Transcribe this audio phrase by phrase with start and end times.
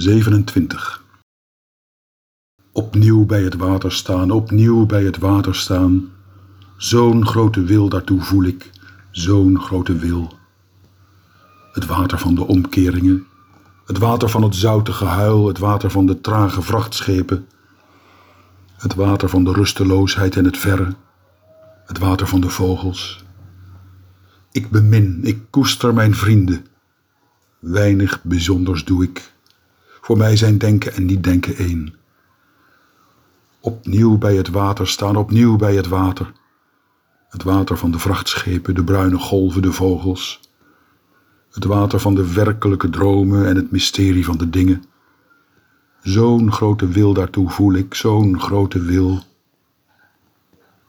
[0.00, 1.04] 27.
[2.72, 6.08] Opnieuw bij het water staan, opnieuw bij het water staan.
[6.76, 8.70] Zo'n grote wil daartoe voel ik,
[9.10, 10.32] zo'n grote wil.
[11.72, 13.26] Het water van de omkeringen,
[13.86, 17.46] het water van het zoute gehuil, het water van de trage vrachtschepen,
[18.76, 20.94] het water van de rusteloosheid en het verre,
[21.86, 23.24] het water van de vogels.
[24.52, 26.66] Ik bemin, ik koester mijn vrienden.
[27.58, 29.38] Weinig bijzonders doe ik.
[30.10, 31.94] Voor mij zijn denken en niet denken één.
[33.60, 36.32] Opnieuw bij het water staan, opnieuw bij het water.
[37.28, 40.40] Het water van de vrachtschepen, de bruine golven, de vogels.
[41.50, 44.82] Het water van de werkelijke dromen en het mysterie van de dingen.
[46.02, 49.22] Zo'n grote wil daartoe voel ik, zo'n grote wil